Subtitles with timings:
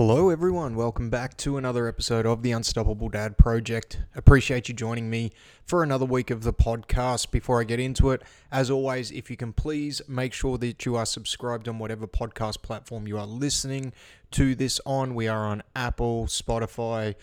[0.00, 0.76] Hello, everyone.
[0.76, 4.00] Welcome back to another episode of the Unstoppable Dad Project.
[4.14, 5.30] Appreciate you joining me
[5.66, 7.30] for another week of the podcast.
[7.30, 10.96] Before I get into it, as always, if you can please make sure that you
[10.96, 13.92] are subscribed on whatever podcast platform you are listening
[14.30, 15.14] to this on.
[15.14, 17.14] We are on Apple, Spotify,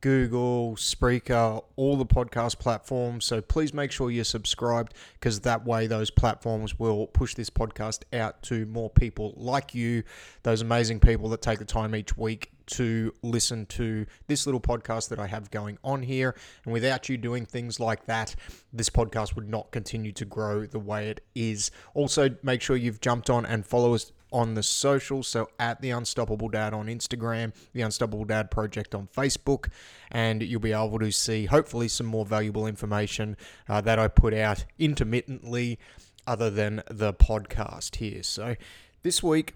[0.00, 3.24] Google, Spreaker, all the podcast platforms.
[3.24, 8.02] So please make sure you're subscribed because that way those platforms will push this podcast
[8.12, 10.02] out to more people like you,
[10.42, 15.08] those amazing people that take the time each week to listen to this little podcast
[15.08, 16.36] that I have going on here.
[16.64, 18.34] And without you doing things like that,
[18.72, 21.70] this podcast would not continue to grow the way it is.
[21.94, 25.22] Also, make sure you've jumped on and follow us on the social.
[25.22, 29.68] So at the Unstoppable Dad on Instagram, the Unstoppable Dad Project on Facebook,
[30.10, 33.36] and you'll be able to see hopefully some more valuable information
[33.68, 35.78] uh, that I put out intermittently,
[36.26, 38.22] other than the podcast here.
[38.22, 38.54] So
[39.02, 39.54] this week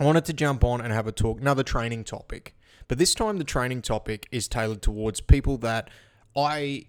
[0.00, 2.54] I wanted to jump on and have a talk, another training topic.
[2.88, 5.88] But this time, the training topic is tailored towards people that
[6.36, 6.86] I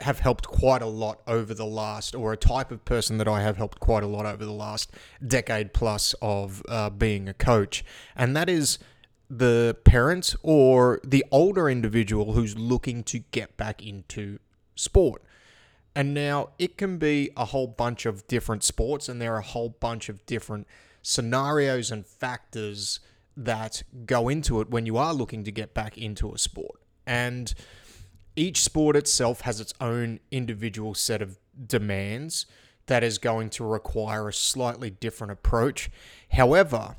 [0.00, 3.42] have helped quite a lot over the last, or a type of person that I
[3.42, 4.92] have helped quite a lot over the last
[5.26, 7.84] decade plus of uh, being a coach.
[8.16, 8.78] And that is
[9.28, 14.38] the parent or the older individual who's looking to get back into
[14.74, 15.22] sport.
[15.94, 19.42] And now it can be a whole bunch of different sports, and there are a
[19.42, 20.66] whole bunch of different
[21.02, 23.00] scenarios and factors
[23.36, 26.80] that go into it when you are looking to get back into a sport.
[27.06, 27.52] And
[28.36, 32.46] each sport itself has its own individual set of demands
[32.86, 35.90] that is going to require a slightly different approach.
[36.32, 36.96] However,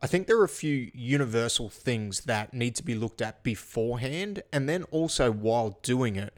[0.00, 4.42] I think there are a few universal things that need to be looked at beforehand
[4.52, 6.36] and then also while doing it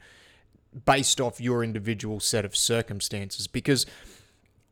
[0.84, 3.47] based off your individual set of circumstances.
[3.47, 3.86] Because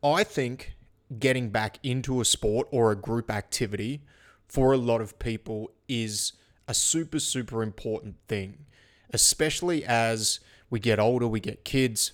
[0.02, 0.74] I think
[1.18, 4.02] getting back into a sport or a group activity
[4.46, 6.32] for a lot of people is
[6.68, 8.66] a super, super important thing,
[9.12, 12.12] especially as we get older, we get kids,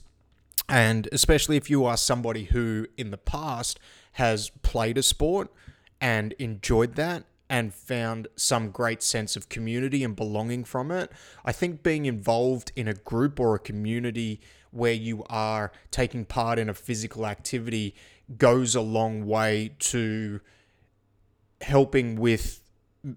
[0.69, 3.78] and especially if you are somebody who in the past
[4.12, 5.50] has played a sport
[6.00, 11.11] and enjoyed that and found some great sense of community and belonging from it.
[11.45, 14.41] I think being involved in a group or a community
[14.71, 17.95] where you are taking part in a physical activity
[18.37, 20.41] goes a long way to
[21.62, 22.61] helping with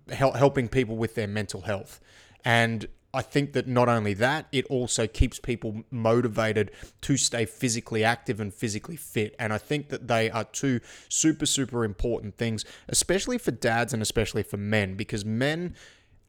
[0.10, 2.00] helping people with their mental health.
[2.46, 8.04] And I think that not only that, it also keeps people motivated to stay physically
[8.04, 9.36] active and physically fit.
[9.38, 10.80] And I think that they are two
[11.10, 15.76] super, super important things, especially for dads and especially for men, because men,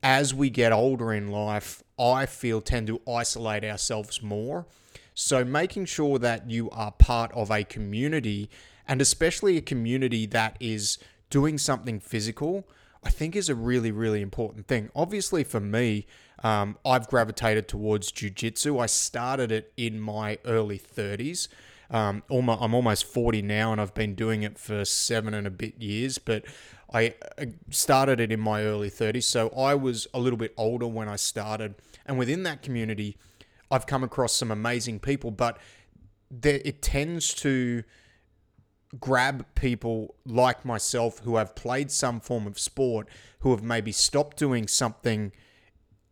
[0.03, 4.67] as we get older in life, I feel tend to isolate ourselves more.
[5.15, 8.51] So making sure that you are part of a community
[8.89, 10.99] and especially a community that is
[11.31, 12.67] doing something physical,
[13.05, 14.91] I think is a really, really important thing.
[14.95, 16.07] Obviously, for me,
[16.43, 18.81] um, I've gravitated towards jujitsu.
[18.81, 21.49] I started it in my early 30s.
[21.91, 25.81] Um, I'm almost 40 now, and I've been doing it for seven and a bit
[25.81, 26.19] years.
[26.19, 26.45] But
[26.93, 27.15] I
[27.71, 31.17] started it in my early 30s, so I was a little bit older when I
[31.17, 31.75] started.
[32.07, 33.17] And within that community,
[33.71, 35.59] I've come across some amazing people, but
[36.31, 37.85] there, it tends to
[39.01, 43.09] grab people like myself who have played some form of sport,
[43.41, 45.33] who have maybe stopped doing something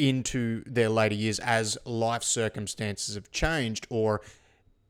[0.01, 4.23] into their later years as life circumstances have changed or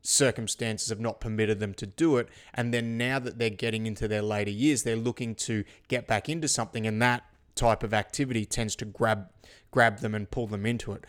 [0.01, 2.29] circumstances have not permitted them to do it.
[2.53, 6.29] And then now that they're getting into their later years, they're looking to get back
[6.29, 7.23] into something, and that
[7.55, 9.29] type of activity tends to grab
[9.69, 11.05] grab them and pull them into it.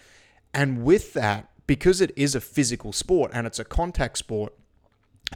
[0.54, 4.54] And with that, because it is a physical sport and it's a contact sport,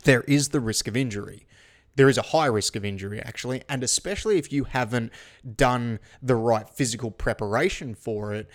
[0.04, 1.46] there is the risk of injury.
[1.96, 5.12] There is a high risk of injury, actually, and especially if you haven't
[5.56, 8.48] done the right physical preparation for it,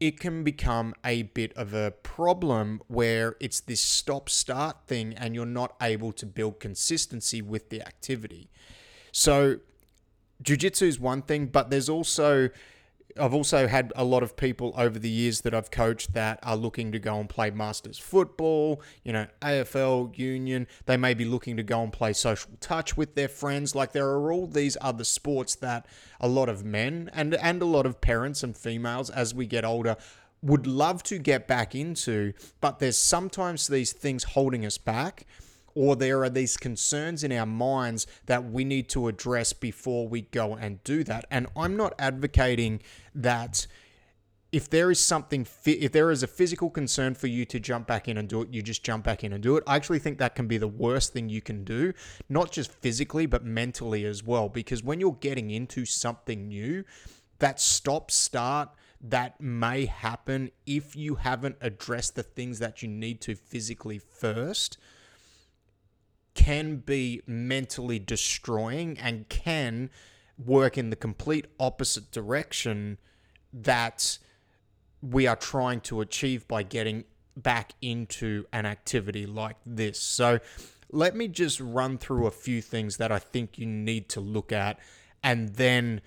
[0.00, 5.34] it can become a bit of a problem where it's this stop start thing and
[5.34, 8.48] you're not able to build consistency with the activity.
[9.10, 9.58] So,
[10.42, 12.50] jujitsu is one thing, but there's also
[13.20, 16.56] I've also had a lot of people over the years that I've coached that are
[16.56, 20.66] looking to go and play Masters football, you know, AFL, Union.
[20.86, 23.74] They may be looking to go and play social touch with their friends.
[23.74, 25.86] Like there are all these other sports that
[26.20, 29.64] a lot of men and, and a lot of parents and females as we get
[29.64, 29.96] older
[30.42, 35.26] would love to get back into, but there's sometimes these things holding us back
[35.78, 40.22] or there are these concerns in our minds that we need to address before we
[40.22, 41.24] go and do that.
[41.30, 42.82] And I'm not advocating
[43.14, 43.68] that
[44.50, 48.08] if there is something if there is a physical concern for you to jump back
[48.08, 50.16] in and do it you just jump back in and do it i actually think
[50.16, 51.92] that can be the worst thing you can do
[52.30, 56.82] not just physically but mentally as well because when you're getting into something new
[57.40, 58.70] that stop start
[59.02, 64.78] that may happen if you haven't addressed the things that you need to physically first
[66.48, 69.90] can be mentally destroying and can
[70.42, 72.96] work in the complete opposite direction
[73.52, 74.18] that
[75.02, 77.04] we are trying to achieve by getting
[77.36, 80.00] back into an activity like this.
[80.00, 80.38] So,
[80.90, 84.50] let me just run through a few things that I think you need to look
[84.50, 84.78] at
[85.22, 86.00] and then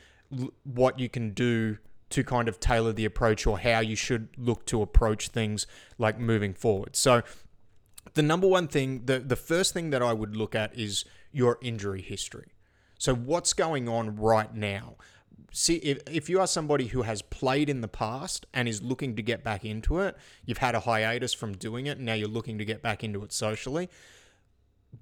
[0.64, 1.78] what you can do
[2.10, 5.68] to kind of tailor the approach or how you should look to approach things
[6.00, 6.96] like moving forward.
[6.96, 7.22] So,
[8.14, 11.58] the number one thing, the, the first thing that I would look at is your
[11.62, 12.54] injury history.
[12.98, 14.96] So, what's going on right now?
[15.54, 19.16] See, if, if you are somebody who has played in the past and is looking
[19.16, 20.16] to get back into it,
[20.46, 23.24] you've had a hiatus from doing it, and now you're looking to get back into
[23.24, 23.90] it socially.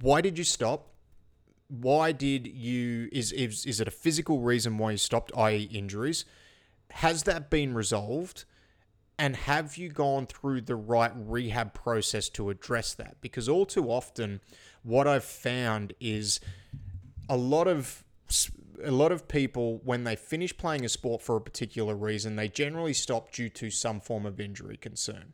[0.02, 0.88] Why did you stop?
[1.68, 6.26] Why did you, is, is, is it a physical reason why you stopped, i.e., injuries?
[6.92, 8.46] Has that been resolved?
[9.20, 13.18] And have you gone through the right rehab process to address that?
[13.20, 14.40] Because all too often,
[14.82, 16.40] what I've found is
[17.28, 18.06] a lot of
[18.82, 22.48] a lot of people when they finish playing a sport for a particular reason, they
[22.48, 25.34] generally stop due to some form of injury concern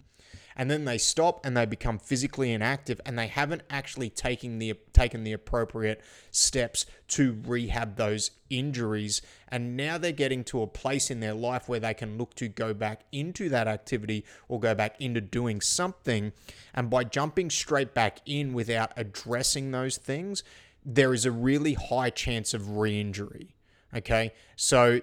[0.55, 4.73] and then they stop and they become physically inactive and they haven't actually taken the
[4.93, 9.21] taken the appropriate steps to rehab those injuries.
[9.47, 12.47] And now they're getting to a place in their life where they can look to
[12.47, 16.31] go back into that activity or go back into doing something.
[16.73, 20.43] And by jumping straight back in without addressing those things
[20.85, 23.55] there is a really high chance of re-injury.
[23.93, 24.33] Okay?
[24.55, 25.01] So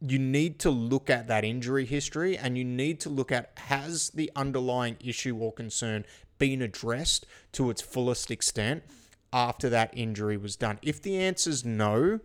[0.00, 4.10] you need to look at that injury history and you need to look at has
[4.10, 6.04] the underlying issue or concern
[6.38, 8.82] been addressed to its fullest extent
[9.32, 10.78] after that injury was done.
[10.82, 12.20] If the answer is no,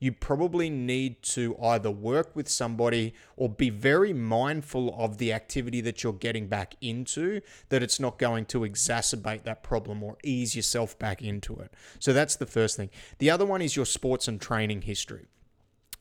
[0.00, 5.80] you probably need to either work with somebody or be very mindful of the activity
[5.82, 10.56] that you're getting back into, that it's not going to exacerbate that problem or ease
[10.56, 11.72] yourself back into it.
[11.98, 12.90] So that's the first thing.
[13.18, 15.28] The other one is your sports and training history.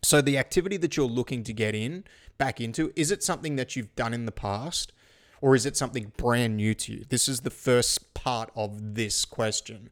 [0.02, 2.06] So the activity that you're looking to get in
[2.38, 4.94] back into, is it something that you've done in the past
[5.42, 7.06] or is it something brand new to you?
[7.08, 9.90] This is the first part of this question.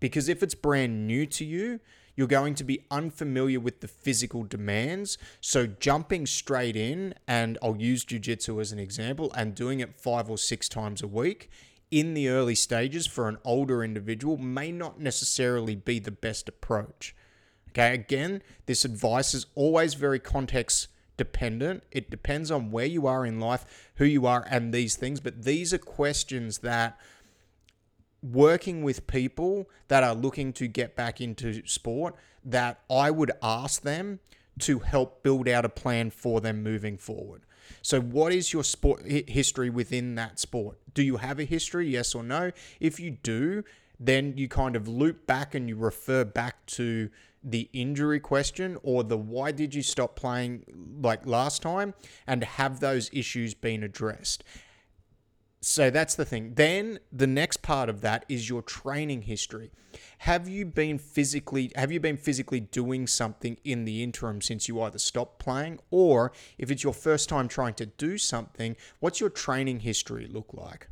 [0.00, 1.80] Because if it's brand new to you,
[2.14, 5.18] you're going to be unfamiliar with the physical demands.
[5.40, 10.28] So jumping straight in, and I'll use jujitsu as an example, and doing it five
[10.28, 11.48] or six times a week
[11.90, 17.14] in the early stages for an older individual may not necessarily be the best approach.
[17.78, 21.84] Okay, again, this advice is always very context dependent.
[21.92, 25.20] It depends on where you are in life, who you are, and these things.
[25.20, 26.98] But these are questions that
[28.20, 33.82] working with people that are looking to get back into sport that I would ask
[33.82, 34.18] them
[34.58, 37.42] to help build out a plan for them moving forward.
[37.80, 40.78] So, what is your sport history within that sport?
[40.94, 42.50] Do you have a history, yes or no?
[42.80, 43.62] If you do,
[44.00, 47.10] then you kind of loop back and you refer back to
[47.42, 50.64] the injury question or the why did you stop playing
[51.00, 51.94] like last time
[52.26, 54.44] and have those issues been addressed.
[55.60, 56.54] So that's the thing.
[56.54, 59.72] Then the next part of that is your training history.
[60.18, 64.80] Have you been physically have you been physically doing something in the interim since you
[64.82, 69.30] either stopped playing or if it's your first time trying to do something, what's your
[69.30, 70.88] training history look like?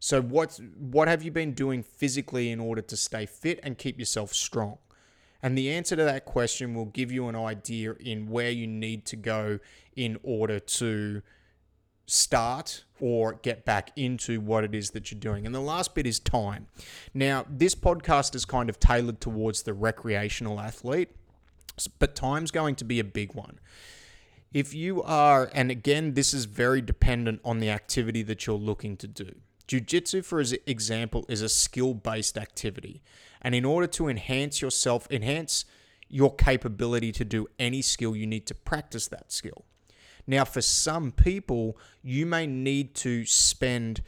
[0.00, 3.98] So what's what have you been doing physically in order to stay fit and keep
[3.98, 4.78] yourself strong?
[5.42, 9.06] And the answer to that question will give you an idea in where you need
[9.06, 9.58] to go
[9.96, 11.22] in order to
[12.06, 15.46] start or get back into what it is that you're doing.
[15.46, 16.66] And the last bit is time.
[17.14, 21.10] Now, this podcast is kind of tailored towards the recreational athlete,
[21.98, 23.60] but time's going to be a big one.
[24.52, 28.96] If you are, and again, this is very dependent on the activity that you're looking
[28.98, 29.36] to do.
[29.70, 33.02] Jiu Jitsu, for example, is a skill based activity.
[33.40, 35.64] And in order to enhance yourself, enhance
[36.08, 39.64] your capability to do any skill, you need to practice that skill.
[40.26, 44.02] Now, for some people, you may need to spend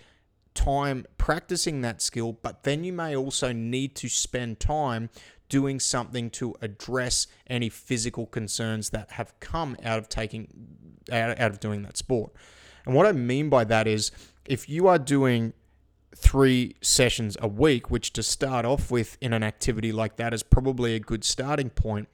[0.52, 5.10] time practicing that skill, but then you may also need to spend time
[5.48, 10.48] doing something to address any physical concerns that have come out of taking
[11.12, 12.32] out, out of doing that sport.
[12.84, 14.10] And what I mean by that is
[14.44, 15.52] if you are doing
[16.14, 20.42] three sessions a week, which to start off with in an activity like that is
[20.42, 22.08] probably a good starting point.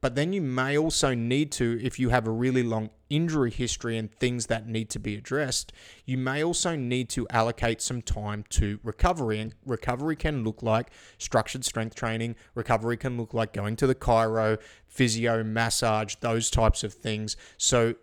[0.00, 3.98] But then you may also need to, if you have a really long injury history
[3.98, 5.72] and things that need to be addressed,
[6.04, 9.40] you may also need to allocate some time to recovery.
[9.40, 13.94] And recovery can look like structured strength training, recovery can look like going to the
[13.94, 17.36] chiro, physio, massage, those types of things.
[17.56, 17.94] So,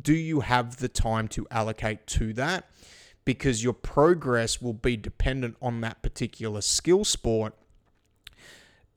[0.00, 2.68] do you have the time to allocate to that?
[3.24, 7.54] Because your progress will be dependent on that particular skill sport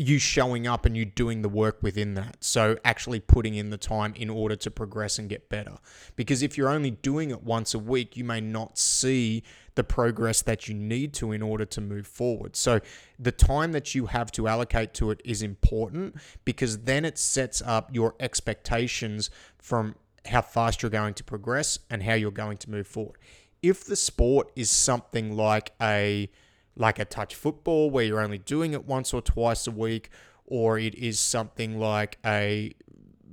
[0.02, 2.44] you showing up and you doing the work within that.
[2.44, 5.78] So actually putting in the time in order to progress and get better.
[6.16, 9.44] Because if you're only doing it once a week, you may not see
[9.76, 12.56] the progress that you need to in order to move forward.
[12.56, 12.82] So
[13.20, 17.62] the time that you have to allocate to it is important because then it sets
[17.62, 19.30] up your expectations
[19.60, 23.18] from how fast you're going to progress and how you're going to move forward.
[23.62, 26.30] If the sport is something like a
[26.76, 30.10] like a touch football where you're only doing it once or twice a week,
[30.46, 32.74] or it is something like a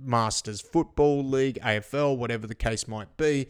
[0.01, 3.49] Masters Football League, AFL, whatever the case might be,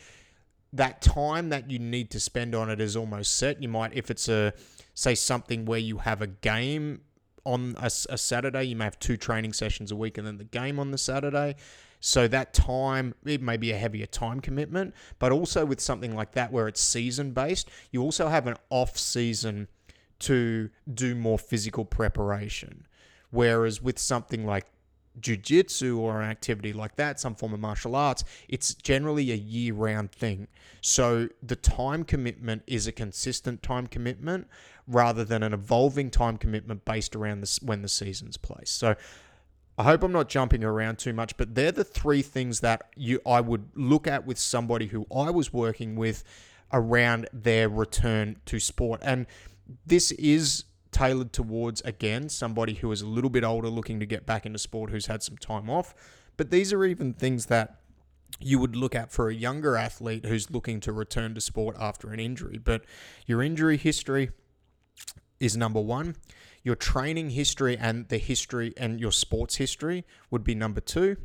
[0.72, 3.62] that time that you need to spend on it is almost set.
[3.62, 4.52] You might, if it's a,
[4.94, 7.00] say, something where you have a game
[7.44, 10.44] on a, a Saturday, you may have two training sessions a week and then the
[10.44, 11.56] game on the Saturday.
[12.00, 16.32] So that time, it may be a heavier time commitment, but also with something like
[16.32, 19.68] that where it's season based, you also have an off season
[20.20, 22.86] to do more physical preparation.
[23.30, 24.66] Whereas with something like
[25.20, 29.74] jujitsu or an activity like that, some form of martial arts, it's generally a year
[29.74, 30.48] round thing.
[30.80, 34.48] So the time commitment is a consistent time commitment
[34.86, 38.70] rather than an evolving time commitment based around this when the season's place.
[38.70, 38.94] So
[39.78, 43.20] I hope I'm not jumping around too much, but they're the three things that you
[43.24, 46.24] I would look at with somebody who I was working with
[46.72, 49.00] around their return to sport.
[49.04, 49.26] And
[49.86, 54.26] this is tailored towards, again, somebody who is a little bit older looking to get
[54.26, 55.94] back into sport who's had some time off.
[56.36, 57.78] But these are even things that
[58.40, 62.10] you would look at for a younger athlete who's looking to return to sport after
[62.12, 62.58] an injury.
[62.58, 62.84] But
[63.26, 64.30] your injury history
[65.40, 66.16] is number one.
[66.62, 71.16] Your training history and the history and your sports history would be number two.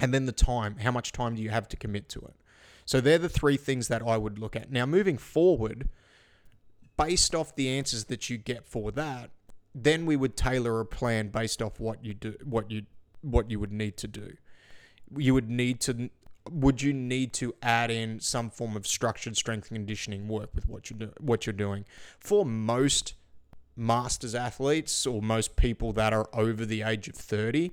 [0.00, 0.76] And then the time.
[0.76, 2.34] How much time do you have to commit to it?
[2.84, 4.70] So they're the three things that I would look at.
[4.70, 5.88] Now, moving forward,
[6.96, 9.30] based off the answers that you get for that,
[9.74, 12.82] then we would tailor a plan based off what you do, what you
[13.20, 14.34] what you would need to do.
[15.16, 16.10] You would need to
[16.50, 20.90] would you need to add in some form of structured strength conditioning work with what
[20.90, 21.84] you do what you're doing
[22.18, 23.14] for most
[23.78, 27.72] masters athletes or most people that are over the age of 30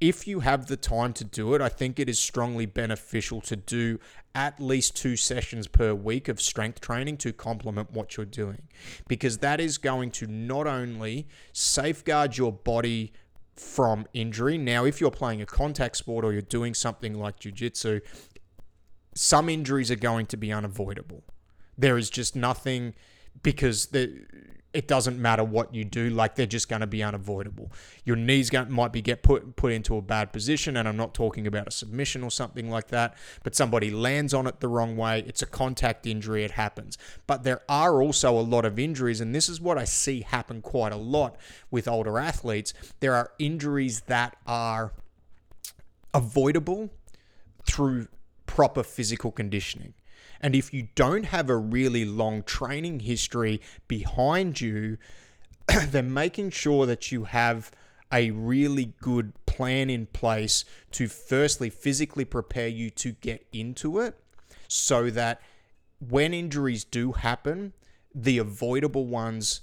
[0.00, 3.56] if you have the time to do it, I think it is strongly beneficial to
[3.56, 3.98] do
[4.34, 8.68] at least two sessions per week of strength training to complement what you're doing.
[9.08, 13.12] Because that is going to not only safeguard your body
[13.54, 14.58] from injury.
[14.58, 18.02] Now, if you're playing a contact sport or you're doing something like jujitsu,
[19.14, 21.24] some injuries are going to be unavoidable.
[21.78, 22.94] There is just nothing
[23.42, 24.26] because the
[24.76, 27.72] it doesn't matter what you do like they're just going to be unavoidable.
[28.04, 31.46] Your knees might be get put put into a bad position and i'm not talking
[31.46, 35.24] about a submission or something like that but somebody lands on it the wrong way
[35.26, 36.98] it's a contact injury it happens.
[37.26, 40.60] But there are also a lot of injuries and this is what i see happen
[40.60, 41.36] quite a lot
[41.70, 42.74] with older athletes.
[43.00, 44.92] There are injuries that are
[46.12, 46.90] avoidable
[47.64, 48.08] through
[48.44, 49.94] proper physical conditioning
[50.40, 54.98] and if you don't have a really long training history behind you,
[55.88, 57.70] then making sure that you have
[58.12, 64.14] a really good plan in place to firstly physically prepare you to get into it
[64.68, 65.40] so that
[65.98, 67.72] when injuries do happen,
[68.14, 69.60] the avoidable ones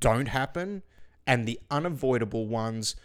[0.00, 0.82] don't happen
[1.26, 2.96] and the unavoidable ones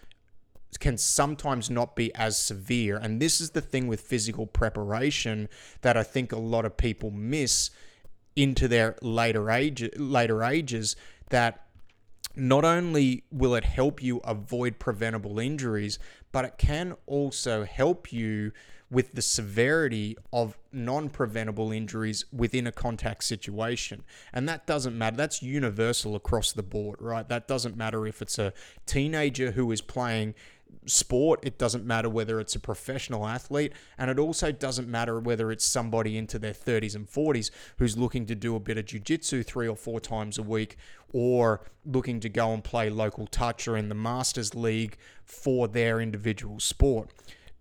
[0.77, 2.97] can sometimes not be as severe.
[2.97, 5.49] And this is the thing with physical preparation
[5.81, 7.71] that I think a lot of people miss
[8.35, 10.95] into their later age later ages
[11.29, 11.65] that
[12.35, 15.99] not only will it help you avoid preventable injuries,
[16.31, 18.51] but it can also help you
[18.91, 24.03] with the severity of non preventable injuries within a contact situation.
[24.33, 25.17] And that doesn't matter.
[25.17, 27.27] That's universal across the board, right?
[27.27, 28.53] That doesn't matter if it's a
[28.85, 30.33] teenager who is playing
[30.85, 31.39] sport.
[31.43, 35.65] It doesn't matter whether it's a professional athlete, and it also doesn't matter whether it's
[35.65, 39.67] somebody into their 30s and 40s who's looking to do a bit of jujitsu three
[39.67, 40.77] or four times a week,
[41.11, 45.99] or looking to go and play local touch or in the Masters League for their
[45.99, 47.09] individual sport.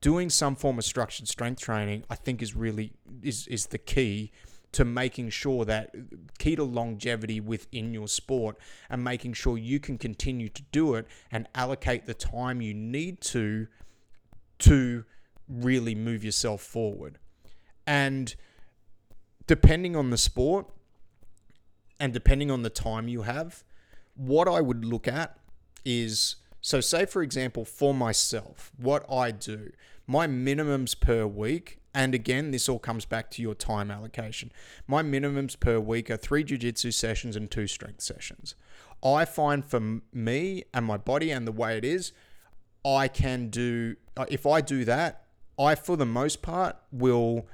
[0.00, 4.30] Doing some form of structured strength training, I think, is really is is the key
[4.72, 5.94] to making sure that
[6.38, 8.58] key to longevity within your sport
[8.90, 13.20] and making sure you can continue to do it and allocate the time you need
[13.20, 13.66] to
[14.58, 15.04] to
[15.48, 17.18] really move yourself forward.
[17.86, 18.34] And
[19.46, 20.66] depending on the sport
[21.98, 23.64] and depending on the time you have,
[24.14, 25.38] what I would look at
[25.84, 29.70] is so, say for example, for myself, what I do,
[30.06, 34.52] my minimums per week, and again, this all comes back to your time allocation.
[34.86, 38.54] My minimums per week are three jujitsu sessions and two strength sessions.
[39.02, 42.12] I find for me and my body and the way it is,
[42.84, 45.24] I can do, uh, if I do that,
[45.58, 47.46] I, for the most part, will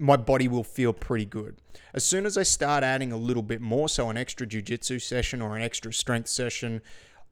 [0.00, 1.56] my body will feel pretty good.
[1.92, 5.42] As soon as I start adding a little bit more, so an extra jujitsu session
[5.42, 6.80] or an extra strength session,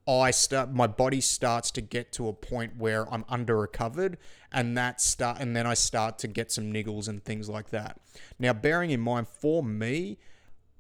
[0.08, 4.16] I start my body starts to get to a point where I'm under recovered
[4.50, 8.00] and that start and then I start to get some niggles and things like that.
[8.38, 10.16] Now bearing in mind for me,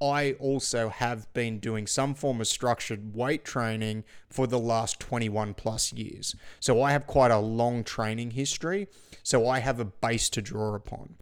[0.00, 5.54] I also have been doing some form of structured weight training for the last 21
[5.54, 6.34] plus years.
[6.60, 8.86] So I have quite a long training history,
[9.22, 11.16] so I have a base to draw upon.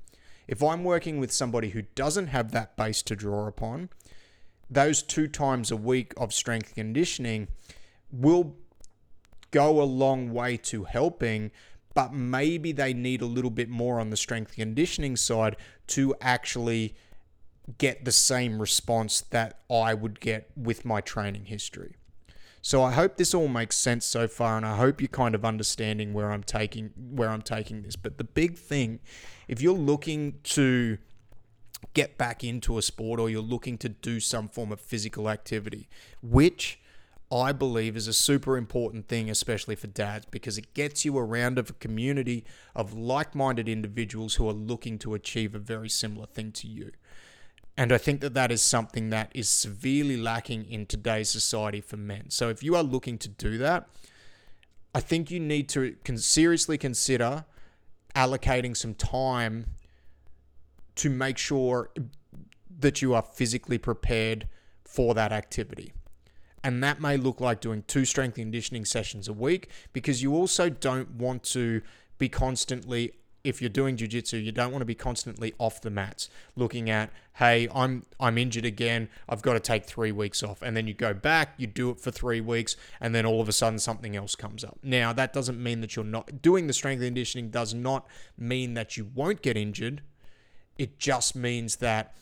[0.47, 3.89] If I'm working with somebody who doesn't have that base to draw upon,
[4.69, 7.49] those two times a week of strength conditioning
[8.11, 8.57] will
[9.51, 11.51] go a long way to helping,
[11.95, 15.57] but maybe they need a little bit more on the strength conditioning side
[15.89, 16.95] to actually
[17.79, 21.97] get the same response that I would get with my training history.
[22.63, 25.45] So I hope this all makes sense so far and I hope you're kind of
[25.45, 27.95] understanding where I'm taking where I'm taking this.
[27.95, 28.99] But the big thing
[29.47, 30.99] if you're looking to
[31.95, 35.89] get back into a sport or you're looking to do some form of physical activity,
[36.23, 36.81] which
[37.30, 41.59] I believe is a super important thing, especially for dads, because it gets you around
[41.59, 46.26] of a community of like minded individuals who are looking to achieve a very similar
[46.26, 46.92] thing to you.
[47.76, 51.97] And I think that that is something that is severely lacking in today's society for
[51.97, 52.30] men.
[52.30, 53.88] So if you are looking to do that,
[54.95, 57.45] I think you need to seriously consider
[58.14, 59.66] allocating some time
[60.95, 61.90] to make sure
[62.78, 64.49] that you are physically prepared
[64.85, 65.92] for that activity.
[66.66, 70.68] And that may look like doing two strength conditioning sessions a week because you also
[70.68, 71.80] don't want to
[72.18, 73.12] be constantly
[73.44, 77.12] if you're doing jiu-jitsu you don't want to be constantly off the mats looking at
[77.35, 80.61] hey i'm i'm injured again i've got to take three weeks off.
[80.61, 83.48] And then you go back you do it for three weeks and then all of
[83.48, 84.76] a sudden something else comes up.
[84.83, 88.96] Now that doesn't mean that you're not doing the strength conditioning does not mean that
[88.96, 90.02] you won't get injured.
[90.79, 92.16] It just means that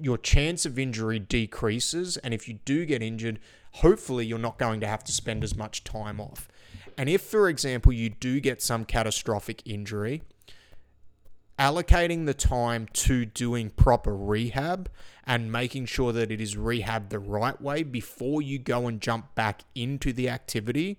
[0.00, 2.16] your chance of injury decreases.
[2.18, 3.40] And if you do get injured,
[3.72, 6.48] hopefully you're not going to have to spend as much time off.
[6.98, 10.22] And if, for example, you do get some catastrophic injury,
[11.58, 14.90] allocating the time to doing proper rehab
[15.24, 19.34] and making sure that it is rehab the right way before you go and jump
[19.34, 20.98] back into the activity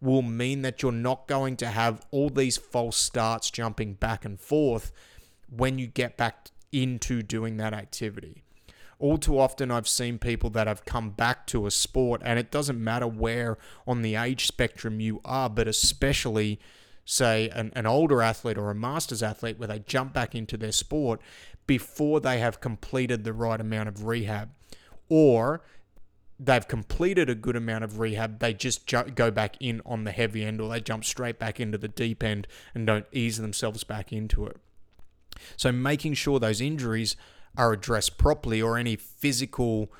[0.00, 4.40] will mean that you're not going to have all these false starts jumping back and
[4.40, 4.92] forth
[5.50, 8.42] when you get back into doing that activity.
[8.98, 12.50] All too often, I've seen people that have come back to a sport, and it
[12.50, 16.58] doesn't matter where on the age spectrum you are, but especially,
[17.04, 20.72] say, an, an older athlete or a master's athlete, where they jump back into their
[20.72, 21.20] sport
[21.66, 24.50] before they have completed the right amount of rehab.
[25.08, 25.62] Or
[26.40, 30.12] they've completed a good amount of rehab, they just ju- go back in on the
[30.12, 33.84] heavy end, or they jump straight back into the deep end and don't ease themselves
[33.84, 34.56] back into it.
[35.56, 37.16] So making sure those injuries
[37.56, 39.90] are addressed properly or any physical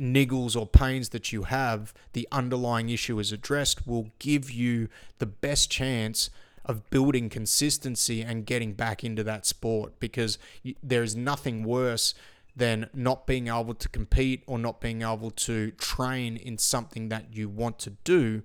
[0.00, 5.26] niggles or pains that you have, the underlying issue is addressed, will give you the
[5.26, 6.30] best chance
[6.64, 10.38] of building consistency and getting back into that sport because
[10.82, 12.14] there is nothing worse
[12.54, 17.34] than not being able to compete or not being able to train in something that
[17.34, 18.42] you want to do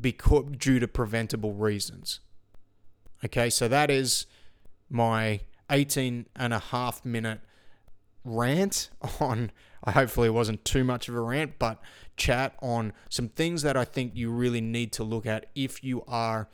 [0.00, 2.20] because due to preventable reasons.
[3.24, 4.26] Okay, so that is
[4.88, 7.40] my 18 and a half minute
[8.24, 9.50] rant on
[9.84, 11.78] I hopefully it wasn't too much of a rant, but
[12.16, 16.02] chat on some things that I think you really need to look at if you
[16.08, 16.48] are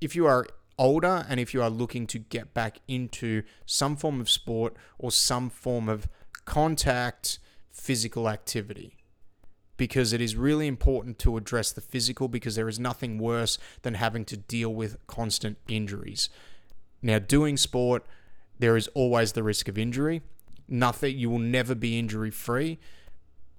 [0.00, 0.46] if you are
[0.78, 5.10] older and if you are looking to get back into some form of sport or
[5.10, 6.08] some form of
[6.44, 7.38] contact
[7.70, 8.94] physical activity
[9.76, 13.94] because it is really important to address the physical because there is nothing worse than
[13.94, 16.28] having to deal with constant injuries.
[17.02, 18.04] Now, doing sport,
[18.58, 20.22] there is always the risk of injury.
[20.68, 22.78] Nothing, you will never be injury free.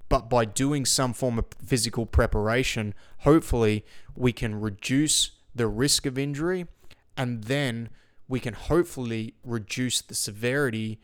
[0.09, 6.17] But by doing some form of physical preparation, hopefully we can reduce the risk of
[6.17, 6.67] injury
[7.15, 7.89] and then
[8.27, 10.99] we can hopefully reduce the severity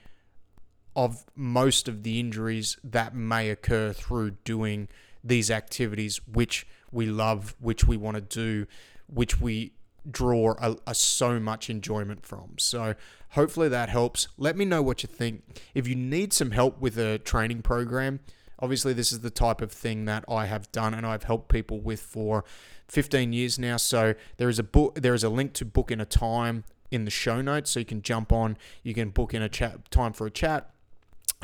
[0.96, 4.88] of most of the injuries that may occur through doing
[5.24, 8.66] these activities, which we love, which we want to do,
[9.08, 9.74] which we
[10.10, 12.54] draw a, a so much enjoyment from.
[12.58, 12.96] So
[13.32, 14.28] hopefully that helps.
[14.38, 15.44] Let me know what you think.
[15.74, 18.20] If you need some help with a training program,
[18.60, 21.80] obviously this is the type of thing that I have done and I've helped people
[21.80, 22.44] with for
[22.88, 23.78] 15 years now.
[23.78, 27.06] So there is a book there is a link to book in a time in
[27.06, 30.14] the show notes so you can jump on, you can book in a chat time
[30.14, 30.70] for a chat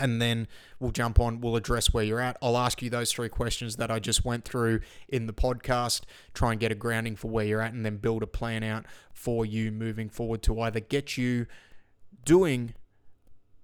[0.02, 0.48] and then
[0.80, 2.38] we'll jump on we'll address where you're at.
[2.42, 6.02] I'll ask you those three questions that i just went through in the podcast
[6.34, 8.86] try and get a grounding for where you're at and then build a plan out
[9.14, 11.46] for you moving forward to either get you
[12.26, 12.74] doing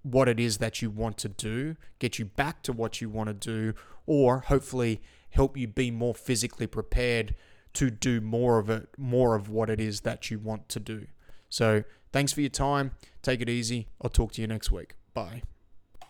[0.04, 3.28] what it is that you want to do get you back to what you want
[3.28, 3.74] to do
[4.06, 7.36] or hopefully help you be more physically prepared
[7.74, 11.06] to do more of it more of what it is that you want to do.
[11.50, 12.92] So thanks for your time.
[13.22, 13.88] Take it easy.
[14.02, 14.96] I'll talk to you next week.
[15.14, 15.44] Bye